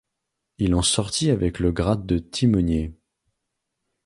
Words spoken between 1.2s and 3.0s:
avec le grade de timonier.